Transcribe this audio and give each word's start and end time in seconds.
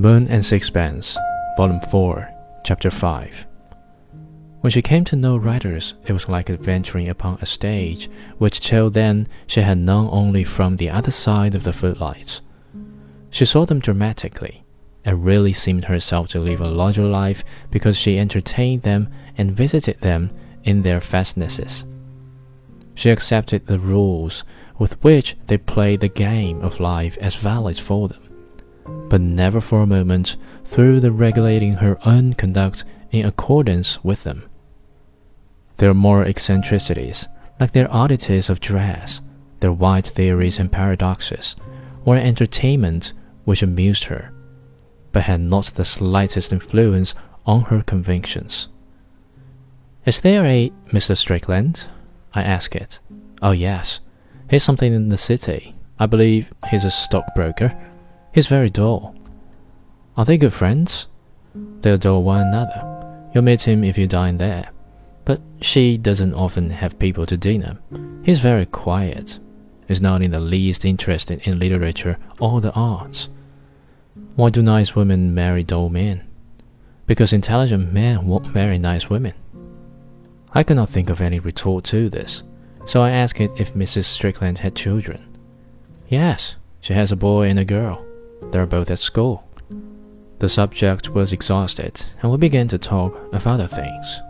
Moon 0.00 0.26
and 0.28 0.44
Sixpence, 0.44 1.18
Volume 1.56 1.80
4, 1.80 2.28
Chapter 2.64 2.90
5. 2.90 3.46
When 4.60 4.70
she 4.70 4.80
came 4.80 5.04
to 5.04 5.16
know 5.16 5.36
writers, 5.36 5.94
it 6.06 6.12
was 6.12 6.28
like 6.28 6.48
adventuring 6.48 7.08
upon 7.08 7.38
a 7.40 7.46
stage 7.46 8.08
which 8.38 8.60
till 8.60 8.90
then 8.90 9.28
she 9.46 9.60
had 9.60 9.78
known 9.78 10.08
only 10.10 10.44
from 10.44 10.76
the 10.76 10.88
other 10.88 11.10
side 11.10 11.54
of 11.54 11.64
the 11.64 11.72
footlights. 11.72 12.40
She 13.30 13.44
saw 13.44 13.66
them 13.66 13.80
dramatically, 13.80 14.64
and 15.04 15.24
really 15.24 15.52
seemed 15.52 15.86
herself 15.86 16.28
to 16.28 16.40
live 16.40 16.60
a 16.60 16.68
larger 16.68 17.04
life 17.04 17.44
because 17.70 17.96
she 17.96 18.18
entertained 18.18 18.82
them 18.82 19.08
and 19.36 19.52
visited 19.52 20.00
them 20.00 20.30
in 20.64 20.82
their 20.82 21.00
fastnesses. 21.00 21.84
She 22.94 23.10
accepted 23.10 23.66
the 23.66 23.78
rules 23.78 24.44
with 24.78 25.02
which 25.02 25.36
they 25.46 25.58
played 25.58 26.00
the 26.00 26.08
game 26.08 26.60
of 26.60 26.80
life 26.80 27.16
as 27.20 27.34
valid 27.34 27.78
for 27.78 28.08
them, 28.08 28.22
but 28.84 29.20
never 29.20 29.60
for 29.60 29.82
a 29.82 29.86
moment 29.86 30.36
through 30.64 31.00
the 31.00 31.12
regulating 31.12 31.74
her 31.74 31.98
own 32.04 32.34
conduct 32.34 32.84
in 33.10 33.24
accordance 33.24 34.02
with 34.02 34.24
them. 34.24 34.48
Their 35.76 35.94
moral 35.94 36.28
eccentricities, 36.28 37.28
like 37.60 37.72
their 37.72 37.92
oddities 37.92 38.48
of 38.48 38.60
dress, 38.60 39.20
their 39.60 39.72
wide 39.72 40.06
theories 40.06 40.58
and 40.58 40.70
paradoxes, 40.72 41.56
were 42.04 42.16
an 42.16 42.26
entertainment 42.26 43.12
which 43.44 43.62
amused 43.62 44.04
her, 44.04 44.32
but 45.12 45.24
had 45.24 45.40
not 45.40 45.66
the 45.66 45.84
slightest 45.84 46.52
influence 46.52 47.14
on 47.46 47.62
her 47.62 47.82
convictions. 47.82 48.68
Is 50.04 50.20
there 50.20 50.44
a 50.44 50.72
Mr. 50.88 51.16
Strickland? 51.16 51.88
I 52.34 52.42
ask 52.42 52.74
it. 52.74 52.98
Oh, 53.40 53.52
yes. 53.52 54.00
He's 54.50 54.64
something 54.64 54.92
in 54.92 55.10
the 55.10 55.18
city. 55.18 55.74
I 55.98 56.06
believe 56.06 56.52
he's 56.70 56.84
a 56.84 56.90
stockbroker. 56.90 57.76
He's 58.32 58.46
very 58.46 58.70
dull. 58.70 59.14
Are 60.16 60.24
they 60.24 60.38
good 60.38 60.52
friends? 60.52 61.06
They 61.54 61.90
adore 61.90 62.22
one 62.22 62.40
another. 62.40 63.28
You'll 63.34 63.44
meet 63.44 63.66
him 63.68 63.84
if 63.84 63.98
you 63.98 64.06
dine 64.06 64.38
there. 64.38 64.70
But 65.24 65.40
she 65.60 65.98
doesn't 65.98 66.34
often 66.34 66.70
have 66.70 66.98
people 66.98 67.26
to 67.26 67.36
dinner. 67.36 67.78
He's 68.22 68.40
very 68.40 68.66
quiet. 68.66 69.38
He's 69.86 70.00
not 70.00 70.22
in 70.22 70.30
the 70.30 70.40
least 70.40 70.84
interested 70.84 71.46
in 71.46 71.58
literature 71.58 72.18
or 72.40 72.60
the 72.60 72.72
arts. 72.72 73.28
Why 74.36 74.48
do 74.48 74.62
nice 74.62 74.96
women 74.96 75.34
marry 75.34 75.62
dull 75.62 75.90
men? 75.90 76.26
Because 77.06 77.32
intelligent 77.32 77.92
men 77.92 78.26
won't 78.26 78.54
marry 78.54 78.78
nice 78.78 79.10
women. 79.10 79.34
I 80.54 80.62
could 80.62 80.76
not 80.76 80.88
think 80.88 81.10
of 81.10 81.20
any 81.20 81.38
retort 81.38 81.84
to 81.86 82.08
this, 82.08 82.42
so 82.86 83.02
I 83.02 83.10
asked 83.10 83.40
it 83.40 83.50
if 83.58 83.74
Mrs. 83.74 84.04
Strickland 84.04 84.58
had 84.58 84.74
children. 84.74 85.36
Yes, 86.08 86.56
she 86.80 86.94
has 86.94 87.12
a 87.12 87.16
boy 87.16 87.48
and 87.48 87.58
a 87.58 87.64
girl. 87.64 88.04
They're 88.50 88.66
both 88.66 88.90
at 88.90 88.98
school. 88.98 89.44
The 90.38 90.48
subject 90.48 91.10
was 91.10 91.32
exhausted, 91.32 92.04
and 92.20 92.32
we 92.32 92.38
began 92.38 92.68
to 92.68 92.78
talk 92.78 93.16
of 93.32 93.46
other 93.46 93.66
things. 93.66 94.20